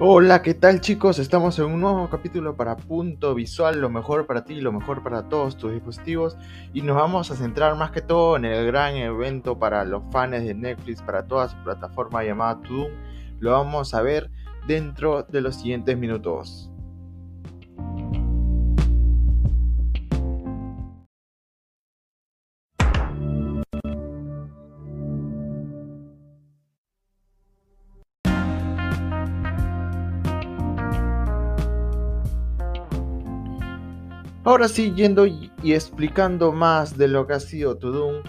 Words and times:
Hola, 0.00 0.42
¿qué 0.42 0.54
tal 0.54 0.80
chicos? 0.80 1.18
Estamos 1.18 1.58
en 1.58 1.64
un 1.64 1.80
nuevo 1.80 2.08
capítulo 2.08 2.54
para 2.54 2.76
Punto 2.76 3.34
Visual, 3.34 3.80
lo 3.80 3.90
mejor 3.90 4.26
para 4.26 4.44
ti, 4.44 4.60
lo 4.60 4.70
mejor 4.70 5.02
para 5.02 5.28
todos 5.28 5.56
tus 5.56 5.72
dispositivos 5.72 6.36
y 6.72 6.82
nos 6.82 6.94
vamos 6.94 7.32
a 7.32 7.34
centrar 7.34 7.74
más 7.74 7.90
que 7.90 8.00
todo 8.00 8.36
en 8.36 8.44
el 8.44 8.64
gran 8.64 8.94
evento 8.94 9.58
para 9.58 9.84
los 9.84 10.04
fans 10.12 10.44
de 10.44 10.54
Netflix, 10.54 11.02
para 11.02 11.26
toda 11.26 11.48
su 11.48 11.56
plataforma 11.64 12.22
llamada 12.22 12.62
Tudum. 12.62 12.92
Lo 13.40 13.50
vamos 13.50 13.92
a 13.92 14.00
ver 14.00 14.30
dentro 14.68 15.24
de 15.24 15.40
los 15.40 15.56
siguientes 15.56 15.98
minutos. 15.98 16.70
Ahora 34.48 34.66
sí, 34.66 34.94
yendo 34.96 35.26
y, 35.26 35.52
explicando 35.62 36.52
más 36.52 36.96
de 36.96 37.06
lo 37.06 37.26
que 37.26 37.34
ha 37.34 37.38
sido 37.38 37.76
Tudum, 37.76 38.22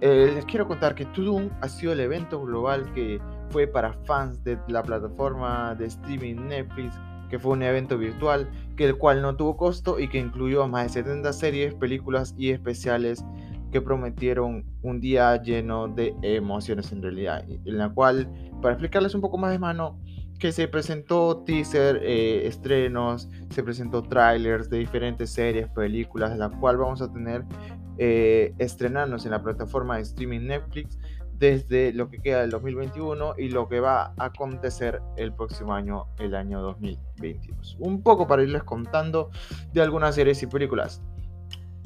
eh, 0.00 0.30
les 0.32 0.44
quiero 0.44 0.68
contar 0.68 0.94
que 0.94 1.04
Tudum 1.06 1.50
ha 1.62 1.68
sido 1.68 1.92
el 1.92 1.98
evento 1.98 2.40
global 2.40 2.92
que 2.92 3.20
fue 3.50 3.66
para 3.66 3.92
fans 4.04 4.44
de 4.44 4.56
la 4.68 4.84
plataforma 4.84 5.74
de 5.74 5.86
streaming 5.86 6.46
Netflix, 6.46 6.94
que 7.28 7.40
fue 7.40 7.54
un 7.54 7.64
evento 7.64 7.98
virtual, 7.98 8.48
que 8.76 8.84
el 8.84 8.96
cual 8.96 9.20
no 9.20 9.34
tuvo 9.34 9.56
costo 9.56 9.98
y 9.98 10.06
que 10.06 10.18
incluyó 10.18 10.68
más 10.68 10.94
de 10.94 11.02
70 11.02 11.32
series, 11.32 11.74
películas 11.74 12.36
y 12.38 12.50
especiales 12.50 13.24
que 13.72 13.80
prometieron 13.80 14.64
un 14.82 15.00
día 15.00 15.42
lleno 15.42 15.88
de 15.88 16.14
emociones 16.22 16.92
en 16.92 17.02
realidad, 17.02 17.44
en 17.48 17.78
la 17.78 17.88
cual, 17.88 18.30
para 18.62 18.74
explicarles 18.74 19.16
un 19.16 19.20
poco 19.20 19.38
más 19.38 19.50
de 19.50 19.58
mano, 19.58 19.98
que 20.38 20.52
se 20.52 20.68
presentó 20.68 21.42
teaser, 21.44 22.00
eh, 22.02 22.46
estrenos, 22.46 23.28
se 23.50 23.62
presentó 23.62 24.02
trailers 24.02 24.68
de 24.68 24.78
diferentes 24.78 25.30
series, 25.30 25.68
películas, 25.68 26.32
de 26.32 26.38
la 26.38 26.50
cual 26.50 26.76
vamos 26.76 27.00
a 27.02 27.12
tener 27.12 27.44
eh, 27.98 28.52
estrenarnos 28.58 29.24
en 29.24 29.30
la 29.30 29.42
plataforma 29.42 29.96
de 29.96 30.02
streaming 30.02 30.40
Netflix 30.40 30.98
desde 31.38 31.92
lo 31.92 32.08
que 32.08 32.20
queda 32.20 32.40
del 32.40 32.50
2021 32.50 33.34
y 33.38 33.48
lo 33.50 33.68
que 33.68 33.80
va 33.80 34.14
a 34.16 34.24
acontecer 34.24 35.00
el 35.16 35.32
próximo 35.32 35.74
año, 35.74 36.06
el 36.18 36.34
año 36.34 36.60
2022. 36.60 37.76
Un 37.80 38.02
poco 38.02 38.26
para 38.26 38.42
irles 38.42 38.64
contando 38.64 39.30
de 39.72 39.82
algunas 39.82 40.14
series 40.14 40.42
y 40.42 40.46
películas. 40.46 41.02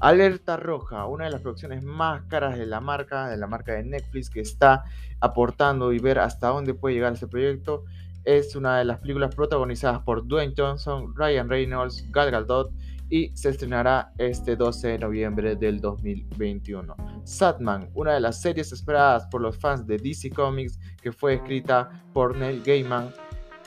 Alerta 0.00 0.56
Roja, 0.56 1.06
una 1.06 1.24
de 1.24 1.30
las 1.30 1.41
producciones 1.41 1.82
más 1.82 2.22
caras 2.28 2.56
de 2.56 2.66
la 2.66 2.80
marca, 2.80 3.28
de 3.28 3.36
la 3.36 3.48
marca 3.48 3.72
de 3.72 3.82
Netflix, 3.82 4.30
que 4.30 4.41
está 4.41 4.84
aportando 5.20 5.92
y 5.92 5.98
ver 5.98 6.20
hasta 6.20 6.48
dónde 6.48 6.74
puede 6.74 6.94
llegar 6.94 7.14
este 7.14 7.26
proyecto 7.26 7.84
es 8.28 8.54
una 8.54 8.76
de 8.76 8.84
las 8.84 8.98
películas 8.98 9.34
protagonizadas 9.34 10.00
por 10.02 10.28
Dwayne 10.28 10.52
Johnson, 10.54 11.14
Ryan 11.16 11.48
Reynolds, 11.48 12.04
Gal 12.10 12.30
Gadot 12.30 12.70
y 13.08 13.34
se 13.34 13.48
estrenará 13.48 14.12
este 14.18 14.54
12 14.54 14.86
de 14.86 14.98
noviembre 14.98 15.56
del 15.56 15.80
2021. 15.80 16.94
Satman, 17.24 17.88
una 17.94 18.12
de 18.12 18.20
las 18.20 18.42
series 18.42 18.70
esperadas 18.70 19.26
por 19.30 19.40
los 19.40 19.56
fans 19.56 19.86
de 19.86 19.96
DC 19.96 20.28
Comics 20.28 20.78
que 21.00 21.10
fue 21.10 21.34
escrita 21.36 22.04
por 22.12 22.36
Neil 22.36 22.62
Gaiman, 22.62 23.14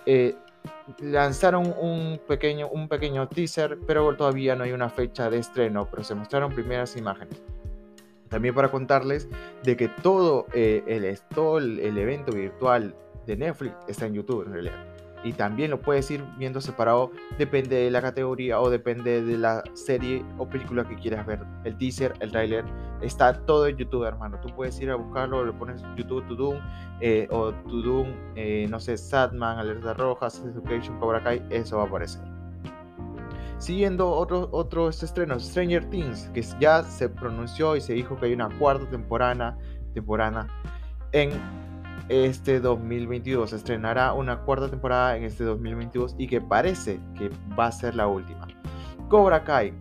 eh, 0.05 0.35
lanzaron 0.99 1.73
un 1.79 2.21
pequeño, 2.27 2.67
un 2.67 2.87
pequeño 2.87 3.27
teaser, 3.29 3.79
pero 3.87 4.15
todavía 4.15 4.55
no 4.55 4.63
hay 4.63 4.73
una 4.73 4.89
fecha 4.89 5.31
de 5.31 5.39
estreno, 5.39 5.87
pero 5.89 6.03
se 6.03 6.13
mostraron 6.13 6.53
primeras 6.53 6.95
imágenes. 6.95 7.41
También 8.29 8.53
para 8.53 8.69
contarles 8.69 9.27
de 9.63 9.75
que 9.75 9.87
todo, 9.87 10.45
eh, 10.53 10.83
el, 10.85 11.19
todo 11.33 11.57
el 11.57 11.97
evento 11.97 12.31
virtual 12.31 12.95
de 13.25 13.37
Netflix 13.37 13.75
está 13.87 14.05
en 14.05 14.13
YouTube 14.13 14.45
en 14.45 14.53
realidad. 14.53 14.85
Y 15.23 15.33
también 15.33 15.69
lo 15.69 15.79
puedes 15.79 16.09
ir 16.09 16.23
viendo 16.37 16.59
separado, 16.61 17.11
depende 17.37 17.75
de 17.75 17.91
la 17.91 18.01
categoría 18.01 18.59
o 18.59 18.71
depende 18.71 19.21
de 19.21 19.37
la 19.37 19.63
serie 19.73 20.25
o 20.39 20.47
película 20.47 20.83
que 20.83 20.95
quieras 20.95 21.25
ver. 21.27 21.39
El 21.63 21.77
teaser, 21.77 22.13
el 22.21 22.31
trailer, 22.31 22.65
está 23.01 23.33
todo 23.45 23.67
en 23.67 23.77
YouTube, 23.77 24.03
hermano. 24.05 24.39
Tú 24.41 24.49
puedes 24.55 24.79
ir 24.81 24.89
a 24.89 24.95
buscarlo, 24.95 25.45
le 25.45 25.53
pones 25.53 25.83
YouTube 25.95 26.25
Tudum 26.27 26.57
eh, 27.01 27.27
o 27.29 27.51
Tudum, 27.53 28.07
eh, 28.35 28.65
no 28.67 28.79
sé, 28.79 28.97
Sadman, 28.97 29.59
Alerta 29.59 29.93
Rojas, 29.93 30.43
Education, 30.43 30.99
Cobra 30.99 31.21
Kai, 31.21 31.45
eso 31.51 31.77
va 31.77 31.83
a 31.83 31.85
aparecer. 31.85 32.21
Siguiendo 33.59 34.09
otros 34.09 34.49
otros 34.51 35.03
estrenos, 35.03 35.43
Stranger 35.43 35.87
Things, 35.91 36.31
que 36.33 36.41
ya 36.59 36.81
se 36.81 37.07
pronunció 37.07 37.75
y 37.75 37.81
se 37.81 37.93
dijo 37.93 38.15
que 38.17 38.25
hay 38.25 38.33
una 38.33 38.49
cuarta 38.57 38.89
temporada, 38.89 39.55
temporada 39.93 40.47
en 41.11 41.29
este 42.11 42.59
2022. 42.59 43.51
Se 43.51 43.55
estrenará 43.55 44.13
una 44.13 44.41
cuarta 44.41 44.69
temporada 44.69 45.15
en 45.15 45.23
este 45.23 45.45
2022 45.45 46.15
y 46.17 46.27
que 46.27 46.41
parece 46.41 46.99
que 47.17 47.31
va 47.57 47.67
a 47.67 47.71
ser 47.71 47.95
la 47.95 48.07
última. 48.07 48.47
Cobra 49.07 49.43
Kai, 49.43 49.73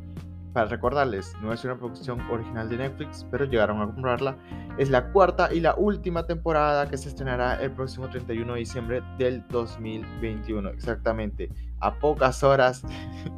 para 0.53 0.67
recordarles, 0.67 1.35
no 1.43 1.53
es 1.53 1.65
una 1.65 1.77
producción 1.77 2.21
original 2.31 2.69
de 2.69 2.79
Netflix, 2.79 3.27
pero 3.31 3.45
llegaron 3.45 3.81
a 3.81 3.87
comprarla. 3.87 4.37
Es 4.79 4.91
la 4.91 5.13
cuarta 5.13 5.53
y 5.53 5.61
la 5.61 5.75
última 5.75 6.27
temporada 6.27 6.89
que 6.89 6.97
se 6.97 7.09
estrenará 7.09 7.61
el 7.63 7.73
próximo 7.73 8.09
31 8.09 8.55
de 8.55 8.59
diciembre 8.59 9.03
del 9.19 9.45
2021. 9.49 10.71
Exactamente, 10.71 11.51
a 11.81 11.95
pocas 11.95 12.43
horas, 12.43 12.85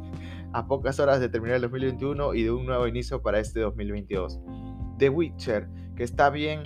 a 0.53 0.67
pocas 0.67 0.99
horas 0.99 1.19
de 1.19 1.29
terminar 1.29 1.55
el 1.55 1.63
2021 1.63 2.33
y 2.35 2.43
de 2.43 2.51
un 2.51 2.65
nuevo 2.65 2.87
inicio 2.87 3.21
para 3.21 3.39
este 3.39 3.59
2022. 3.59 4.39
The 4.97 5.09
Witcher, 5.09 5.67
que 5.95 6.03
está 6.03 6.29
bien 6.29 6.63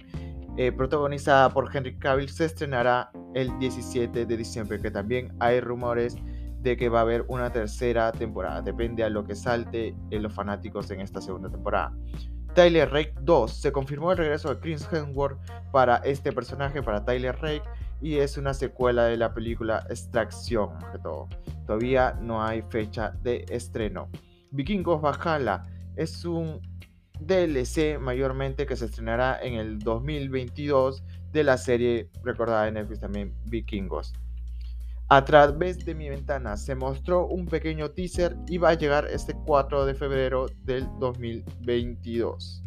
eh, 0.57 0.71
protagonizada 0.71 1.49
por 1.49 1.75
Henry 1.75 1.97
Cavill, 1.97 2.29
se 2.29 2.45
estrenará 2.45 3.11
el 3.35 3.57
17 3.59 4.25
de 4.25 4.37
diciembre, 4.37 4.79
que 4.81 4.91
también 4.91 5.33
hay 5.39 5.59
rumores 5.59 6.15
de 6.61 6.75
que 6.75 6.89
va 6.89 6.99
a 6.99 7.01
haber 7.03 7.25
una 7.27 7.51
tercera 7.51 8.11
temporada. 8.11 8.61
Depende 8.61 9.03
a 9.03 9.09
lo 9.09 9.23
que 9.23 9.35
salte 9.35 9.95
en 10.09 10.23
los 10.23 10.33
fanáticos 10.33 10.89
en 10.91 11.01
esta 11.01 11.21
segunda 11.21 11.49
temporada. 11.49 11.93
Tyler 12.55 12.89
Rake 12.89 13.13
2 13.21 13.53
se 13.53 13.71
confirmó 13.71 14.11
el 14.11 14.17
regreso 14.17 14.49
de 14.49 14.59
Chris 14.59 14.87
Hemsworth 14.91 15.37
para 15.71 15.97
este 15.97 16.31
personaje, 16.31 16.81
para 16.81 17.05
Tyler 17.05 17.35
Rake, 17.39 17.61
y 18.01 18.15
es 18.15 18.37
una 18.37 18.53
secuela 18.53 19.05
de 19.05 19.17
la 19.17 19.33
película 19.33 19.85
Extracción, 19.89 20.71
que 20.91 20.97
todo. 20.97 21.27
Todavía 21.67 22.17
no 22.19 22.43
hay 22.43 22.63
fecha 22.63 23.11
de 23.21 23.45
estreno. 23.49 24.09
Vikingos 24.51 25.01
Valhalla 25.01 25.63
es 25.95 26.25
un 26.25 26.59
DLC 27.19 27.99
mayormente 27.99 28.65
que 28.65 28.75
se 28.75 28.85
estrenará 28.85 29.39
en 29.41 29.55
el 29.55 29.79
2022 29.79 31.03
de 31.31 31.43
la 31.43 31.57
serie 31.57 32.09
recordada 32.23 32.65
de 32.65 32.71
Netflix 32.71 32.99
también 32.99 33.33
Vikingos. 33.45 34.13
A 35.09 35.23
través 35.23 35.85
de 35.85 35.95
mi 35.95 36.09
ventana 36.09 36.57
se 36.57 36.75
mostró 36.75 37.27
un 37.27 37.45
pequeño 37.45 37.91
teaser 37.91 38.35
y 38.47 38.57
va 38.57 38.69
a 38.69 38.73
llegar 38.73 39.07
este 39.07 39.33
4 39.45 39.85
de 39.85 39.95
febrero 39.95 40.47
del 40.63 40.85
2022. 40.99 42.61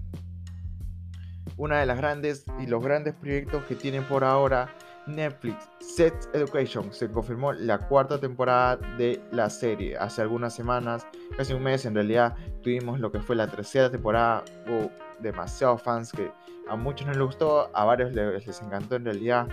Una 1.59 1.81
de 1.81 1.87
las 1.87 1.99
grandes 1.99 2.47
y 2.59 2.67
los 2.67 2.83
grandes 2.83 3.15
proyectos 3.15 3.65
que 3.65 3.75
tienen 3.75 4.05
por 4.05 4.25
ahora 4.25 4.75
Netflix, 5.07 5.69
Sex 5.81 6.29
Education, 6.33 6.93
se 6.93 7.11
confirmó 7.11 7.53
la 7.53 7.79
cuarta 7.79 8.19
temporada 8.19 8.77
de 8.97 9.23
la 9.33 9.51
serie. 9.51 9.97
Hace 9.97 10.23
algunas 10.23 10.55
semanas, 10.55 11.07
casi 11.37 11.53
un 11.53 11.63
mes 11.63 11.85
en 11.87 11.95
realidad, 11.95 12.35
tuvimos 12.63 13.01
lo 13.01 13.11
que 13.11 13.21
fue 13.21 13.37
la 13.37 13.47
tercera 13.47 13.91
temporada. 13.91 14.45
Hubo 14.67 14.91
demasiados 15.21 15.83
fans 15.83 16.13
que 16.13 16.31
a 16.69 16.77
muchos 16.77 17.07
no 17.07 17.13
les 17.13 17.23
gustó, 17.23 17.71
a 17.75 17.85
varios 17.85 18.13
les, 18.13 18.63
encantó 18.63 18.97
en 18.97 19.05
realidad. 19.05 19.49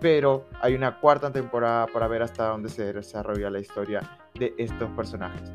Pero 0.00 0.46
hay 0.60 0.74
una 0.74 0.98
cuarta 1.00 1.30
temporada 1.32 1.86
para 1.86 2.08
ver 2.08 2.22
hasta 2.22 2.48
dónde 2.48 2.68
se 2.68 2.92
desarrolla 2.92 3.50
la 3.50 3.60
historia 3.60 4.00
de 4.34 4.54
estos 4.58 4.90
personajes. 4.90 5.52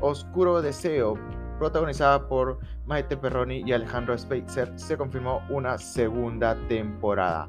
Oscuro 0.00 0.60
Deseo, 0.60 1.14
protagonizada 1.58 2.26
por 2.26 2.58
Maite 2.86 3.16
Perroni 3.16 3.62
y 3.64 3.72
Alejandro 3.72 4.16
Spitzer, 4.16 4.72
se 4.78 4.96
confirmó 4.96 5.42
una 5.48 5.78
segunda 5.78 6.56
temporada. 6.68 7.48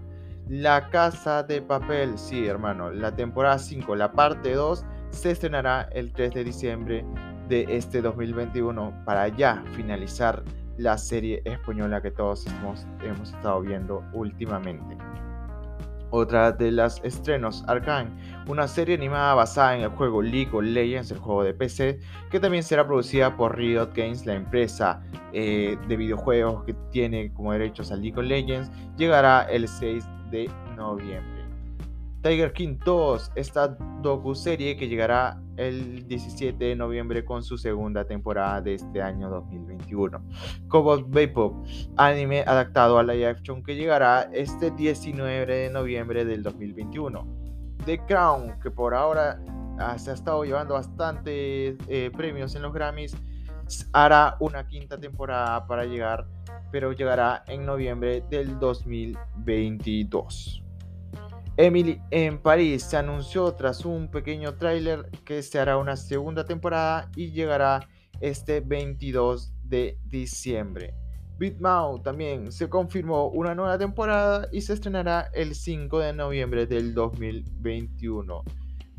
La 0.50 0.90
Casa 0.90 1.42
de 1.42 1.62
Papel, 1.62 2.18
sí, 2.18 2.45
hermano, 2.45 2.92
la 2.92 3.16
temporada 3.16 3.57
5, 3.57 3.95
la 3.95 4.12
parte 4.12 4.54
2, 4.54 4.86
se 5.10 5.31
estrenará 5.31 5.88
el 5.94 6.12
3 6.12 6.34
de 6.34 6.44
diciembre 6.44 7.06
de 7.48 7.66
este 7.69 8.01
2021 8.01 9.04
para 9.06 9.30
ya 9.30 9.63
finalizar 9.74 10.44
la 10.78 10.98
serie 10.98 11.42
española 11.45 12.01
que 12.01 12.12
todos 12.12 12.45
hemos, 12.48 12.86
estado 13.24 13.62
viendo 13.62 14.04
últimamente. 14.12 14.98
Otra 16.10 16.51
de 16.51 16.72
las 16.72 17.01
estrenos, 17.06 17.63
Arkane, 17.68 18.12
una 18.48 18.68
serie 18.68 18.96
animada 18.96 19.36
basada 19.36 19.78
en 19.78 19.84
el 19.84 19.89
juego 19.89 20.22
League 20.22 20.51
of 20.51 20.63
Legends, 20.63 21.10
el 21.10 21.19
juego 21.19 21.44
de 21.44 21.54
PC, 21.54 22.00
que 22.30 22.39
también 22.39 22.63
será 22.63 22.86
producida 22.86 23.36
por 23.38 23.57
Riot 23.57 23.92
Games, 23.96 24.25
la 24.25 24.36
empresa 24.36 25.01
eh, 25.31 25.78
de 25.88 25.96
videojuegos 25.96 26.66
que 26.66 26.74
tiene 26.92 27.34
como 27.34 27.54
derechos 27.54 27.92
a 27.92 27.96
League 27.96 28.19
of 28.19 28.25
Legends, 28.25 28.69
llegará 28.98 29.44
el 29.44 29.68
6 29.68 30.06
de 30.33 30.50
noviembre. 30.75 31.44
Tiger 32.24 32.53
King 32.53 32.77
2, 32.83 33.33
esta 33.35 33.68
docu-serie 34.01 34.75
que 34.77 34.88
llegará 34.88 35.39
el 35.57 36.07
17 36.07 36.63
de 36.63 36.75
noviembre 36.75 37.24
con 37.24 37.44
su 37.44 37.57
segunda 37.57 38.06
temporada 38.06 38.62
de 38.62 38.75
este 38.75 39.01
año 39.01 39.30
2021. 39.30 40.24
Cobalt 40.69 41.06
Vapor, 41.09 41.53
anime 41.97 42.41
adaptado 42.47 42.97
a 42.97 43.03
la 43.03 43.13
action 43.30 43.62
que 43.62 43.75
llegará 43.75 44.30
este 44.33 44.71
19 44.71 45.45
de 45.45 45.69
noviembre 45.69 46.25
del 46.25 46.41
2021. 46.41 47.27
The 47.86 48.00
Crown, 48.06 48.59
que 48.62 48.71
por 48.71 48.95
ahora 48.95 49.39
ah, 49.77 50.00
se 50.00 50.12
ha 50.12 50.13
estado 50.13 50.45
llevando 50.45 50.75
bastantes 50.75 51.75
eh, 51.88 52.09
premios 52.15 52.56
en 52.56 52.62
los 52.63 52.74
Grammys, 52.74 53.15
hará 53.92 54.38
una 54.40 54.68
quinta 54.68 54.98
temporada 54.98 55.68
para 55.68 55.86
llegar, 55.86 56.28
pero 56.72 56.92
llegará 56.92 57.44
en 57.48 57.66
noviembre 57.66 58.24
del 58.30 58.60
2022. 58.60 60.64
Emily 61.56 62.02
en 62.10 62.40
París 62.40 62.84
se 62.84 62.98
anunció 62.98 63.54
tras 63.54 63.86
un 63.86 64.10
pequeño 64.10 64.56
tráiler 64.56 65.12
que 65.24 65.44
se 65.44 65.60
hará 65.60 65.78
una 65.78 65.96
segunda 65.96 66.46
temporada 66.46 67.10
y 67.16 67.31
llegará 67.31 67.88
este 68.22 68.62
22 68.62 69.54
de 69.64 70.00
diciembre. 70.06 70.96
Big 71.38 71.58
también 72.04 72.52
se 72.52 72.70
confirmó 72.70 73.28
una 73.28 73.54
nueva 73.54 73.78
temporada 73.78 74.48
y 74.52 74.62
se 74.62 74.74
estrenará 74.74 75.30
el 75.34 75.56
5 75.56 76.00
de 76.00 76.14
noviembre 76.14 76.66
del 76.66 76.94
2021. 76.94 78.44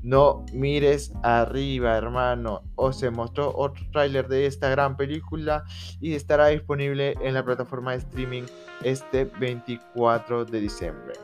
No 0.05 0.45
mires 0.53 1.15
arriba, 1.23 1.97
hermano. 1.97 2.61
O 2.77 2.93
se 2.93 3.11
mostró 3.11 3.57
otro 3.57 3.83
tráiler 3.91 4.29
de 4.29 4.45
esta 4.45 4.69
gran 4.69 4.99
película 4.99 5.65
y 5.99 6.13
estará 6.13 6.49
disponible 6.49 7.15
en 7.23 7.33
la 7.33 7.43
plataforma 7.43 7.93
de 7.93 7.99
streaming 7.99 8.43
este 8.83 9.25
24 9.25 10.45
de 10.45 10.61
diciembre. 10.61 11.15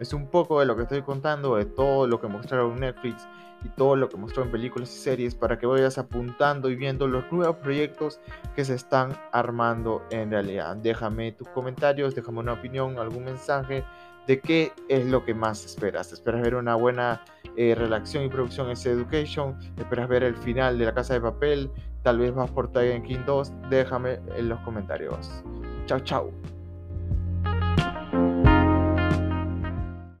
Es 0.00 0.12
un 0.12 0.26
poco 0.26 0.58
de 0.58 0.66
lo 0.66 0.74
que 0.74 0.82
estoy 0.82 1.02
contando, 1.02 1.54
de 1.54 1.64
todo 1.64 2.08
lo 2.08 2.20
que 2.20 2.26
mostraron 2.26 2.80
Netflix 2.80 3.24
y 3.64 3.68
todo 3.68 3.94
lo 3.94 4.08
que 4.08 4.16
mostró 4.16 4.42
en 4.42 4.50
películas 4.50 4.92
y 4.92 4.98
series 4.98 5.36
para 5.36 5.56
que 5.56 5.66
vayas 5.66 5.96
apuntando 5.96 6.68
y 6.70 6.74
viendo 6.74 7.06
los 7.06 7.30
nuevos 7.30 7.56
proyectos 7.58 8.18
que 8.56 8.64
se 8.64 8.74
están 8.74 9.16
armando 9.30 10.02
en 10.10 10.32
realidad. 10.32 10.74
Déjame 10.74 11.30
tus 11.30 11.48
comentarios, 11.50 12.16
déjame 12.16 12.40
una 12.40 12.54
opinión, 12.54 12.98
algún 12.98 13.24
mensaje 13.26 13.84
de 14.26 14.40
qué 14.40 14.72
es 14.88 15.06
lo 15.06 15.24
que 15.24 15.34
más 15.34 15.64
esperas. 15.64 16.12
¿Esperas 16.12 16.42
ver 16.42 16.54
una 16.54 16.74
buena 16.74 17.22
eh, 17.56 17.74
redacción 17.74 18.24
y 18.24 18.28
producción 18.28 18.70
en 18.70 18.76
Education? 18.76 19.58
¿Esperas 19.76 20.08
ver 20.08 20.22
el 20.22 20.36
final 20.36 20.78
de 20.78 20.86
La 20.86 20.94
Casa 20.94 21.14
de 21.14 21.20
Papel? 21.20 21.70
Tal 22.02 22.18
vez 22.18 22.34
vas 22.34 22.50
por 22.50 22.70
Tiger 22.70 23.02
King 23.02 23.20
2. 23.26 23.52
Déjame 23.70 24.20
en 24.36 24.48
los 24.48 24.60
comentarios. 24.60 25.42
Chao, 25.86 26.00
chao. 26.00 26.53